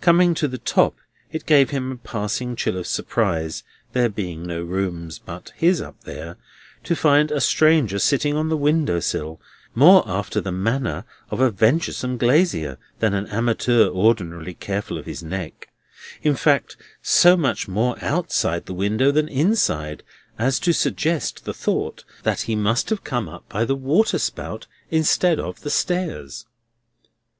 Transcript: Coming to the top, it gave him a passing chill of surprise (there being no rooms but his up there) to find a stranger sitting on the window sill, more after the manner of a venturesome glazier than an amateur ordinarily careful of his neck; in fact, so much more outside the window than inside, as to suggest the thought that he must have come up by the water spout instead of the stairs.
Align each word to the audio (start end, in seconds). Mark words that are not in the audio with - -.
Coming 0.00 0.32
to 0.34 0.46
the 0.46 0.58
top, 0.58 0.98
it 1.32 1.44
gave 1.44 1.70
him 1.70 1.90
a 1.90 1.96
passing 1.96 2.54
chill 2.54 2.76
of 2.76 2.86
surprise 2.86 3.64
(there 3.94 4.08
being 4.08 4.44
no 4.44 4.62
rooms 4.62 5.18
but 5.18 5.52
his 5.56 5.80
up 5.80 6.04
there) 6.04 6.36
to 6.84 6.94
find 6.94 7.32
a 7.32 7.40
stranger 7.40 7.98
sitting 7.98 8.36
on 8.36 8.48
the 8.48 8.56
window 8.56 9.00
sill, 9.00 9.40
more 9.74 10.04
after 10.06 10.40
the 10.40 10.52
manner 10.52 11.04
of 11.32 11.40
a 11.40 11.50
venturesome 11.50 12.16
glazier 12.16 12.78
than 13.00 13.12
an 13.12 13.26
amateur 13.26 13.88
ordinarily 13.88 14.54
careful 14.54 14.96
of 14.98 15.06
his 15.06 15.20
neck; 15.20 15.70
in 16.22 16.36
fact, 16.36 16.76
so 17.02 17.36
much 17.36 17.66
more 17.66 17.96
outside 18.00 18.66
the 18.66 18.74
window 18.74 19.10
than 19.10 19.26
inside, 19.26 20.04
as 20.38 20.60
to 20.60 20.72
suggest 20.72 21.44
the 21.44 21.52
thought 21.52 22.04
that 22.22 22.42
he 22.42 22.54
must 22.54 22.88
have 22.88 23.02
come 23.02 23.28
up 23.28 23.48
by 23.48 23.64
the 23.64 23.74
water 23.74 24.20
spout 24.20 24.68
instead 24.92 25.40
of 25.40 25.62
the 25.62 25.70
stairs. 25.70 26.46